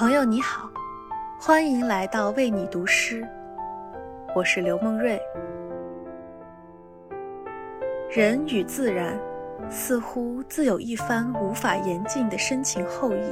[0.00, 0.66] 朋友你好，
[1.38, 3.22] 欢迎来到为你读诗，
[4.34, 5.20] 我是刘梦瑞。
[8.10, 9.20] 人与自然，
[9.68, 13.30] 似乎自有一番无法言尽的深情厚谊。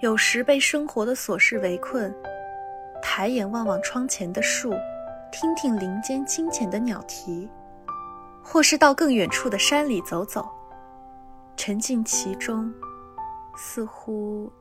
[0.00, 2.12] 有时被生活的琐事围困，
[3.00, 4.74] 抬眼望望窗前的树，
[5.30, 7.48] 听听林间清浅的鸟啼，
[8.42, 10.50] 或是到更远处的山里走走，
[11.56, 12.74] 沉浸其中，
[13.56, 14.52] 似乎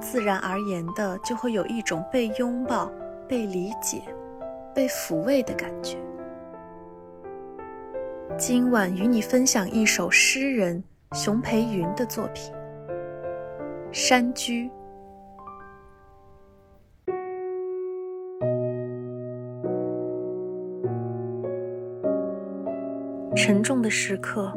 [0.00, 2.90] 自然而然的就会有一种被拥抱、
[3.28, 4.02] 被理解、
[4.74, 5.96] 被抚慰的感觉。
[8.36, 10.82] 今晚与你分享一首诗人
[11.12, 12.52] 熊培云的作品
[13.92, 14.68] 《山居》。
[23.34, 24.52] 沉重的时刻，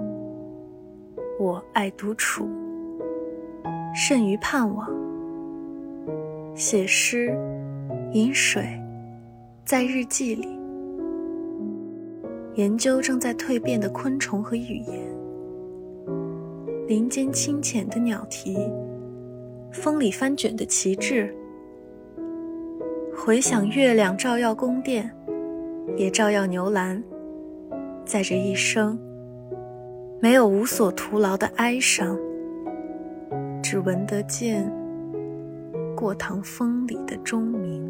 [1.39, 2.49] 我爱独处，
[3.95, 5.00] 甚于盼望。
[6.61, 7.35] 写诗，
[8.11, 8.63] 饮水，
[9.65, 10.47] 在日记里
[12.53, 14.99] 研究正在蜕变的昆虫和语言。
[16.87, 18.55] 林间清浅的鸟啼，
[19.71, 21.33] 风里翻卷的旗帜，
[23.11, 25.11] 回想月亮照耀宫殿，
[25.97, 27.03] 也照耀牛栏。
[28.05, 28.99] 在这一生，
[30.19, 32.15] 没有无所徒劳的哀伤，
[33.63, 34.71] 只闻得见
[36.01, 37.87] 过堂风里的钟鸣。